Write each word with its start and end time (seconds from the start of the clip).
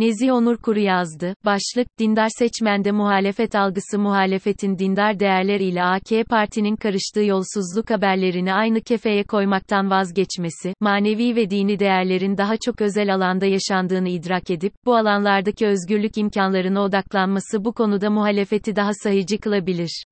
Nezih 0.00 0.32
Onur 0.32 0.56
Kuru 0.56 0.80
yazdı. 0.80 1.34
Başlık, 1.44 1.98
dindar 1.98 2.28
seçmende 2.38 2.92
muhalefet 2.92 3.54
algısı 3.54 3.98
muhalefetin 3.98 4.78
dindar 4.78 5.20
değerler 5.20 5.60
ile 5.60 5.82
AK 5.82 6.28
Parti'nin 6.30 6.76
karıştığı 6.76 7.22
yolsuzluk 7.22 7.90
haberlerini 7.90 8.54
aynı 8.54 8.80
kefeye 8.80 9.24
koymaktan 9.24 9.90
vazgeçmesi, 9.90 10.74
manevi 10.80 11.36
ve 11.36 11.50
dini 11.50 11.78
değerlerin 11.78 12.36
daha 12.38 12.56
çok 12.56 12.80
özel 12.80 13.14
alanda 13.14 13.46
yaşandığını 13.46 14.08
idrak 14.08 14.50
edip, 14.50 14.72
bu 14.86 14.96
alanlardaki 14.96 15.66
özgürlük 15.66 16.18
imkanlarına 16.18 16.82
odaklanması 16.82 17.64
bu 17.64 17.72
konuda 17.72 18.10
muhalefeti 18.10 18.76
daha 18.76 18.90
sahici 19.02 19.38
kılabilir. 19.38 20.04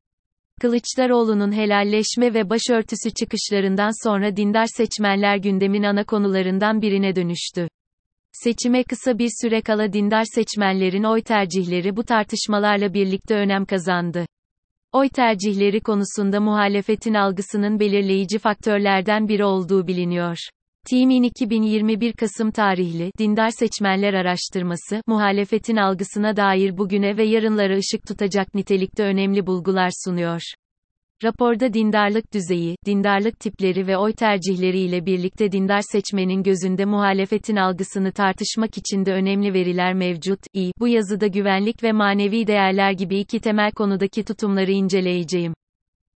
Kılıçdaroğlu'nun 0.61 1.53
helalleşme 1.53 2.35
ve 2.35 2.51
başörtüsü 2.51 3.11
çıkışlarından 3.11 4.09
sonra 4.09 4.37
dindar 4.37 4.67
seçmenler 4.77 5.37
gündemin 5.37 5.83
ana 5.83 6.05
konularından 6.05 6.83
birine 6.83 7.17
dönüştü. 7.17 7.69
Seçime 8.45 8.85
kısa 8.85 9.19
bir 9.19 9.29
süre 9.43 9.63
kala 9.63 9.93
dindar 9.93 10.25
seçmenlerin 10.35 11.05
oy 11.05 11.23
tercihleri 11.23 11.97
bu 11.97 12.05
tartışmalarla 12.05 12.95
birlikte 12.95 13.35
önem 13.35 13.65
kazandı. 13.65 14.27
Oy 14.93 15.09
tercihleri 15.09 15.81
konusunda 15.81 16.41
muhalefetin 16.41 17.15
algısının 17.15 17.81
belirleyici 17.81 18.39
faktörlerden 18.39 19.29
biri 19.29 19.45
olduğu 19.45 19.87
biliniyor. 19.87 20.37
TİM'in 20.91 21.23
2021 21.23 22.13
Kasım 22.13 22.51
tarihli 22.51 23.13
Dindar 23.19 23.51
Seçmenler 23.51 24.15
Araştırması, 24.15 25.03
muhalefetin 25.07 25.77
algısına 25.77 26.37
dair 26.37 26.79
bugüne 26.79 27.17
ve 27.17 27.25
yarınlara 27.25 27.77
ışık 27.77 28.07
tutacak 28.07 28.55
nitelikte 28.55 29.05
önemli 29.05 29.47
bulgular 29.47 29.91
sunuyor. 30.05 30.41
Raporda 31.25 31.73
dindarlık 31.73 32.35
düzeyi, 32.35 32.77
dindarlık 32.87 33.41
tipleri 33.41 33.87
ve 33.87 33.97
oy 33.97 34.13
tercihleri 34.13 34.79
ile 34.79 35.07
birlikte 35.07 35.53
dindar 35.53 35.81
seçmenin 35.93 36.43
gözünde 36.43 36.85
muhalefetin 36.85 37.57
algısını 37.57 38.13
tartışmak 38.13 38.79
için 38.79 39.07
de 39.07 39.13
önemli 39.13 39.55
veriler 39.55 39.95
mevcut. 39.95 40.39
İ, 40.55 40.73
bu 40.81 40.89
yazıda 40.89 41.27
güvenlik 41.27 41.83
ve 41.83 41.93
manevi 41.93 42.47
değerler 42.47 42.93
gibi 42.93 43.19
iki 43.19 43.41
temel 43.41 43.73
konudaki 43.73 44.25
tutumları 44.25 44.71
inceleyeceğim. 44.71 45.55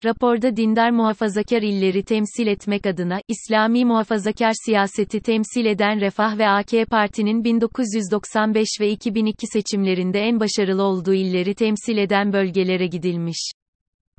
Raporda 0.05 0.55
dindar 0.55 0.91
muhafazakar 0.91 1.61
illeri 1.61 2.03
temsil 2.03 2.47
etmek 2.47 2.85
adına, 2.85 3.19
İslami 3.27 3.85
muhafazakar 3.85 4.53
siyaseti 4.65 5.19
temsil 5.19 5.65
eden 5.65 6.01
Refah 6.01 6.37
ve 6.37 6.47
AK 6.47 6.89
Parti'nin 6.89 7.43
1995 7.43 8.67
ve 8.81 8.89
2002 8.89 9.47
seçimlerinde 9.47 10.19
en 10.19 10.39
başarılı 10.39 10.83
olduğu 10.83 11.13
illeri 11.13 11.55
temsil 11.55 11.97
eden 11.97 12.33
bölgelere 12.33 12.87
gidilmiş. 12.87 13.51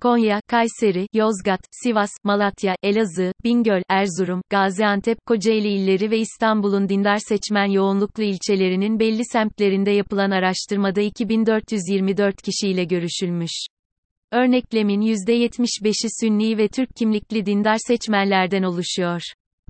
Konya, 0.02 0.40
Kayseri, 0.48 1.06
Yozgat, 1.12 1.60
Sivas, 1.82 2.10
Malatya, 2.24 2.74
Elazığ, 2.82 3.32
Bingöl, 3.44 3.82
Erzurum, 3.88 4.42
Gaziantep, 4.50 5.18
Kocaeli 5.26 5.68
illeri 5.68 6.10
ve 6.10 6.18
İstanbul'un 6.18 6.88
dindar 6.88 7.18
seçmen 7.28 7.66
yoğunluklu 7.66 8.22
ilçelerinin 8.22 9.00
belli 9.00 9.24
semtlerinde 9.24 9.90
yapılan 9.90 10.30
araştırmada 10.30 11.00
2424 11.00 12.42
kişiyle 12.42 12.84
görüşülmüş. 12.84 13.50
Örneklemin 14.32 15.00
%75'i 15.00 16.08
Sünni 16.20 16.58
ve 16.58 16.68
Türk 16.68 16.96
kimlikli 16.96 17.46
dindar 17.46 17.76
seçmenlerden 17.86 18.62
oluşuyor. 18.62 19.20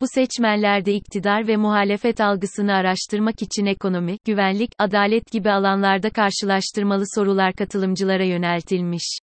Bu 0.00 0.06
seçmenlerde 0.14 0.94
iktidar 0.94 1.48
ve 1.48 1.56
muhalefet 1.56 2.20
algısını 2.20 2.72
araştırmak 2.72 3.42
için 3.42 3.66
ekonomi, 3.66 4.16
güvenlik, 4.24 4.70
adalet 4.78 5.32
gibi 5.32 5.50
alanlarda 5.50 6.10
karşılaştırmalı 6.10 7.04
sorular 7.14 7.52
katılımcılara 7.52 8.24
yöneltilmiş. 8.24 9.18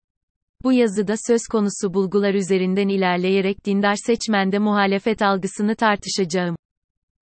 Bu 0.64 0.72
yazıda 0.72 1.14
söz 1.26 1.40
konusu 1.50 1.94
bulgular 1.94 2.34
üzerinden 2.34 2.88
ilerleyerek 2.88 3.64
dindar 3.66 3.94
seçmende 4.06 4.58
muhalefet 4.58 5.22
algısını 5.22 5.76
tartışacağım. 5.76 6.56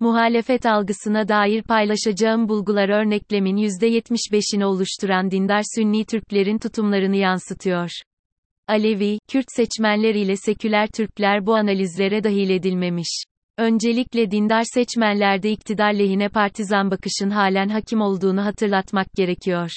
Muhalefet 0.00 0.66
algısına 0.66 1.28
dair 1.28 1.62
paylaşacağım 1.62 2.48
bulgular 2.48 2.88
örneklemin 2.88 3.56
%75'ini 3.56 4.64
oluşturan 4.64 5.30
dindar 5.30 5.62
Sünni 5.74 6.04
Türklerin 6.04 6.58
tutumlarını 6.58 7.16
yansıtıyor. 7.16 7.90
Alevi, 8.68 9.18
Kürt 9.28 9.46
seçmenler 9.48 10.14
ile 10.14 10.36
seküler 10.36 10.88
Türkler 10.96 11.46
bu 11.46 11.54
analizlere 11.54 12.24
dahil 12.24 12.50
edilmemiş. 12.50 13.24
Öncelikle 13.58 14.30
dindar 14.30 14.64
seçmenlerde 14.74 15.50
iktidar 15.50 15.92
lehine 15.92 16.28
partizan 16.28 16.90
bakışın 16.90 17.30
halen 17.30 17.68
hakim 17.68 18.00
olduğunu 18.00 18.44
hatırlatmak 18.44 19.06
gerekiyor. 19.14 19.70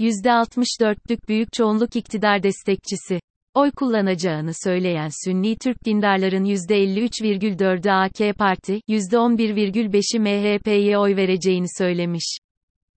%64'lük 0.00 1.28
büyük 1.28 1.52
çoğunluk 1.52 1.96
iktidar 1.96 2.42
destekçisi. 2.42 3.20
Oy 3.54 3.70
kullanacağını 3.70 4.50
söyleyen 4.64 5.08
Sünni 5.24 5.56
Türk 5.58 5.84
dindarların 5.84 6.44
%53,4'ü 6.44 7.90
AK 7.90 8.38
Parti, 8.38 8.80
%11,5'i 8.88 10.20
MHP'ye 10.20 10.98
oy 10.98 11.16
vereceğini 11.16 11.66
söylemiş. 11.78 12.38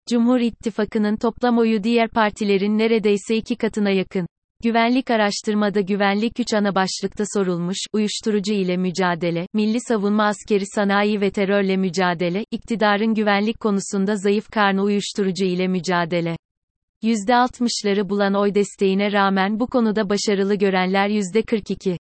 Cumhur 0.10 0.40
İttifakı'nın 0.40 1.16
toplam 1.16 1.58
oyu 1.58 1.84
diğer 1.84 2.10
partilerin 2.10 2.78
neredeyse 2.78 3.36
iki 3.36 3.56
katına 3.56 3.90
yakın. 3.90 4.28
Güvenlik 4.64 5.12
araştırmada 5.12 5.82
güvenlik 5.82 6.40
3 6.40 6.54
ana 6.54 6.76
başlıkta 6.76 7.24
sorulmuş, 7.34 7.78
uyuşturucu 7.94 8.54
ile 8.54 8.78
mücadele, 8.78 9.48
milli 9.54 9.78
savunma 9.82 10.24
askeri 10.24 10.66
sanayi 10.76 11.22
ve 11.22 11.32
terörle 11.32 11.78
mücadele, 11.78 12.46
iktidarın 12.52 13.14
güvenlik 13.14 13.60
konusunda 13.60 14.16
zayıf 14.16 14.50
karnı 14.50 14.84
uyuşturucu 14.84 15.46
ile 15.46 15.68
mücadele. 15.68 16.36
%60'ları 17.04 18.10
bulan 18.10 18.34
oy 18.34 18.56
desteğine 18.56 19.12
rağmen 19.12 19.60
bu 19.60 19.68
konuda 19.68 20.10
başarılı 20.10 20.56
görenler 20.56 21.10
%42. 21.10 21.98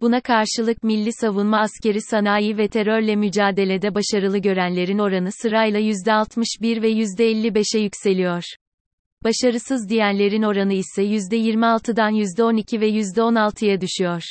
Buna 0.00 0.20
karşılık 0.20 0.82
milli 0.82 1.12
savunma 1.12 1.60
askeri 1.60 2.00
sanayi 2.00 2.58
ve 2.58 2.68
terörle 2.68 3.16
mücadelede 3.16 3.94
başarılı 3.94 4.38
görenlerin 4.38 4.98
oranı 4.98 5.32
sırayla 5.32 5.80
%61 5.80 6.82
ve 6.82 6.90
%55'e 6.92 7.80
yükseliyor. 7.80 8.42
Başarısız 9.24 9.88
diyenlerin 9.88 10.42
oranı 10.42 10.72
ise 10.72 11.02
%26'dan 11.02 12.12
%12 12.12 12.80
ve 12.80 12.88
%16'ya 12.88 13.80
düşüyor. 13.80 14.22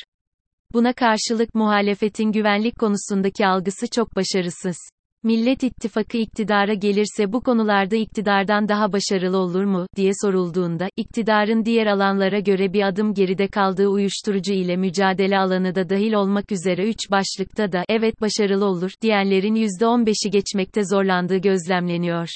Buna 0.73 0.93
karşılık 0.93 1.55
muhalefetin 1.55 2.31
güvenlik 2.31 2.79
konusundaki 2.79 3.47
algısı 3.47 3.87
çok 3.87 4.15
başarısız. 4.15 4.77
Millet 5.25 5.63
İttifakı 5.63 6.17
iktidara 6.17 6.73
gelirse 6.73 7.33
bu 7.33 7.41
konularda 7.41 7.95
iktidardan 7.95 8.67
daha 8.67 8.93
başarılı 8.93 9.37
olur 9.37 9.63
mu, 9.63 9.87
diye 9.95 10.11
sorulduğunda, 10.21 10.89
iktidarın 10.97 11.65
diğer 11.65 11.87
alanlara 11.87 12.39
göre 12.39 12.73
bir 12.73 12.87
adım 12.87 13.13
geride 13.13 13.47
kaldığı 13.47 13.87
uyuşturucu 13.87 14.53
ile 14.53 14.75
mücadele 14.75 15.39
alanı 15.39 15.75
da 15.75 15.89
dahil 15.89 16.13
olmak 16.13 16.51
üzere 16.51 16.89
3 16.89 16.97
başlıkta 17.11 17.71
da, 17.71 17.83
evet 17.89 18.21
başarılı 18.21 18.65
olur, 18.65 18.91
diyenlerin 19.01 19.55
%15'i 19.55 20.31
geçmekte 20.31 20.81
zorlandığı 20.85 21.37
gözlemleniyor. 21.37 22.27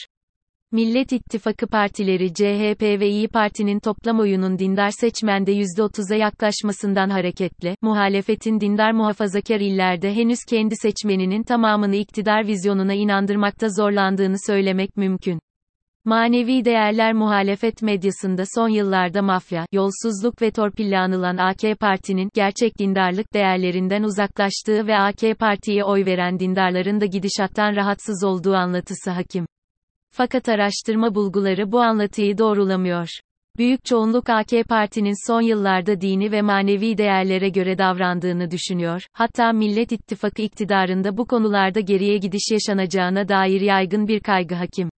Millet 0.71 1.11
İttifakı 1.11 1.67
partileri 1.67 2.33
CHP 2.33 2.81
ve 2.81 3.09
İyi 3.09 3.27
Parti'nin 3.27 3.79
toplam 3.79 4.19
oyunun 4.19 4.59
dindar 4.59 4.89
seçmende 4.89 5.51
%30'a 5.51 6.15
yaklaşmasından 6.15 7.09
hareketle, 7.09 7.75
muhalefetin 7.81 8.59
dindar 8.59 8.91
muhafazakar 8.91 9.59
illerde 9.59 10.15
henüz 10.15 10.39
kendi 10.49 10.75
seçmeninin 10.75 11.43
tamamını 11.43 11.95
iktidar 11.95 12.47
vizyonuna 12.47 12.93
inandırmakta 12.93 13.69
zorlandığını 13.69 14.35
söylemek 14.47 14.97
mümkün. 14.97 15.39
Manevi 16.05 16.65
değerler 16.65 17.13
muhalefet 17.13 17.81
medyasında 17.81 18.43
son 18.55 18.69
yıllarda 18.69 19.21
mafya, 19.21 19.65
yolsuzluk 19.71 20.41
ve 20.41 20.51
torpille 20.51 20.97
anılan 20.97 21.37
AK 21.37 21.79
Parti'nin 21.79 22.29
gerçek 22.33 22.79
dindarlık 22.79 23.33
değerlerinden 23.33 24.03
uzaklaştığı 24.03 24.87
ve 24.87 24.97
AK 24.97 25.39
Parti'ye 25.39 25.83
oy 25.83 26.05
veren 26.05 26.39
dindarların 26.39 27.01
da 27.01 27.05
gidişattan 27.05 27.75
rahatsız 27.75 28.23
olduğu 28.23 28.55
anlatısı 28.55 29.11
hakim. 29.11 29.45
Fakat 30.17 30.49
araştırma 30.49 31.15
bulguları 31.15 31.71
bu 31.71 31.79
anlatıyı 31.79 32.37
doğrulamıyor. 32.37 33.07
Büyük 33.57 33.85
çoğunluk 33.85 34.29
AK 34.29 34.49
Parti'nin 34.69 35.27
son 35.27 35.41
yıllarda 35.41 36.01
dini 36.01 36.31
ve 36.31 36.41
manevi 36.41 36.97
değerlere 36.97 37.49
göre 37.49 37.77
davrandığını 37.77 38.51
düşünüyor, 38.51 39.01
hatta 39.13 39.51
Millet 39.53 39.91
İttifakı 39.91 40.41
iktidarında 40.41 41.17
bu 41.17 41.25
konularda 41.25 41.79
geriye 41.79 42.17
gidiş 42.17 42.51
yaşanacağına 42.51 43.27
dair 43.27 43.61
yaygın 43.61 44.07
bir 44.07 44.19
kaygı 44.19 44.55
hakim. 44.55 44.89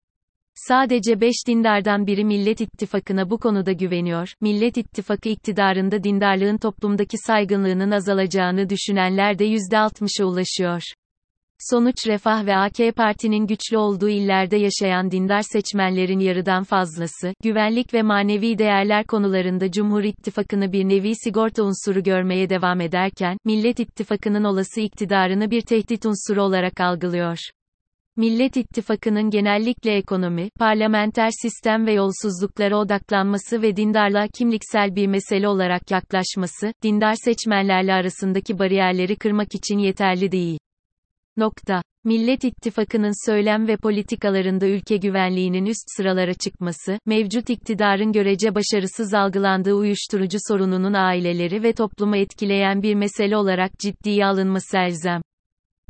Sadece 0.54 1.20
5 1.20 1.34
dindardan 1.46 2.06
biri 2.06 2.24
Millet 2.24 2.60
İttifakı'na 2.60 3.30
bu 3.30 3.38
konuda 3.38 3.72
güveniyor. 3.72 4.28
Millet 4.41 4.76
İttifakı 4.76 5.28
iktidarında 5.28 6.03
dindarlığın 6.04 6.59
toplumdaki 6.59 7.16
saygınlığının 7.26 7.91
azalacağını 7.91 8.71
düşünenler 8.71 9.38
de 9.38 9.44
%60'a 9.44 10.26
ulaşıyor. 10.26 10.82
Sonuç 11.60 12.07
Refah 12.07 12.47
ve 12.47 12.57
AK 12.57 12.97
Parti'nin 12.97 13.47
güçlü 13.47 13.78
olduğu 13.78 14.09
illerde 14.09 14.57
yaşayan 14.57 15.10
dindar 15.10 15.43
seçmenlerin 15.43 16.19
yarıdan 16.19 16.65
fazlası, 16.65 17.33
güvenlik 17.43 17.95
ve 17.95 18.03
manevi 18.03 18.59
değerler 18.59 19.07
konularında 19.07 19.71
Cumhur 19.71 20.03
İttifakı'nı 20.03 20.72
bir 20.72 20.84
nevi 20.84 21.13
sigorta 21.25 21.63
unsuru 21.63 22.03
görmeye 22.03 22.51
devam 22.51 22.81
ederken, 22.81 23.39
Millet 23.45 23.81
İttifakı'nın 23.81 24.45
olası 24.45 24.81
iktidarını 24.81 25.51
bir 25.51 25.60
tehdit 25.60 26.07
unsuru 26.07 26.43
olarak 26.43 26.81
algılıyor. 26.81 27.39
Millet 28.16 28.57
İttifakı'nın 28.57 29.31
genellikle 29.31 29.97
ekonomi, 29.97 30.51
parlamenter 30.59 31.31
sistem 31.43 31.87
ve 31.87 31.93
yolsuzluklara 31.93 32.77
odaklanması 32.77 33.63
ve 33.63 33.77
dindarlığa 33.77 34.27
kimliksel 34.28 34.97
bir 34.97 35.07
mesele 35.07 35.49
olarak 35.49 35.91
yaklaşması, 35.91 36.72
dindar 36.83 37.15
seçmenlerle 37.25 37.93
arasındaki 37.93 38.59
bariyerleri 38.59 39.16
kırmak 39.16 39.55
için 39.55 39.78
yeterli 39.78 40.33
değil. 40.33 40.58
Nokta. 41.38 41.82
Millet 42.04 42.44
İttifakı'nın 42.44 43.30
söylem 43.30 43.68
ve 43.68 43.76
politikalarında 43.76 44.66
ülke 44.66 44.96
güvenliğinin 44.96 45.66
üst 45.66 45.84
sıralara 45.96 46.34
çıkması, 46.34 46.98
mevcut 47.06 47.50
iktidarın 47.50 48.12
görece 48.12 48.54
başarısız 48.54 49.14
algılandığı 49.14 49.74
uyuşturucu 49.74 50.38
sorununun 50.48 50.92
aileleri 50.92 51.62
ve 51.62 51.72
toplumu 51.72 52.16
etkileyen 52.16 52.82
bir 52.82 52.94
mesele 52.94 53.36
olarak 53.36 53.78
ciddiye 53.78 54.26
alınması 54.26 54.78
elzem. 54.78 55.22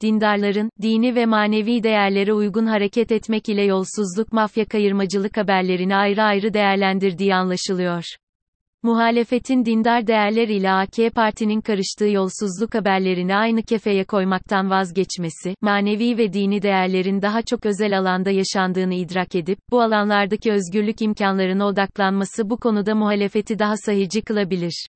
Dindarların, 0.01 0.71
dini 0.83 1.15
ve 1.15 1.27
manevi 1.27 1.83
değerlere 1.83 2.33
uygun 2.33 2.67
hareket 2.67 3.13
etmek 3.13 3.49
ile 3.49 3.63
yolsuzluk 3.63 4.33
mafya 4.33 4.65
kayırmacılık 4.65 5.37
haberlerini 5.37 5.97
ayrı 5.97 6.23
ayrı 6.23 6.55
değerlendirdiği 6.55 7.35
anlaşılıyor. 7.35 8.05
Muhalefetin 8.83 9.65
dindar 9.65 10.07
değerler 10.07 10.49
ile 10.49 10.71
AK 10.71 11.15
Parti'nin 11.15 11.61
karıştığı 11.61 12.09
yolsuzluk 12.09 12.75
haberlerini 12.75 13.37
aynı 13.37 13.63
kefeye 13.63 14.05
koymaktan 14.05 14.71
vazgeçmesi, 14.71 15.55
manevi 15.61 16.19
ve 16.19 16.33
dini 16.33 16.63
değerlerin 16.63 17.23
daha 17.23 17.43
çok 17.43 17.67
özel 17.67 17.99
alanda 17.99 18.31
yaşandığını 18.31 18.95
idrak 18.95 19.35
edip, 19.35 19.59
bu 19.71 19.81
alanlardaki 19.83 20.53
özgürlük 20.53 21.03
imkanlarına 21.03 21.67
odaklanması 21.67 22.51
bu 22.51 22.57
konuda 22.57 22.95
muhalefeti 22.95 23.59
daha 23.59 23.77
sahici 23.77 24.23
kılabilir. 24.23 24.87